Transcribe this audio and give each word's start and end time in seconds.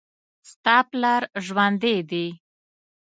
ستا 0.49 0.77
پلار 0.89 1.23
ژوندي 1.45 1.95
دي 2.09 2.25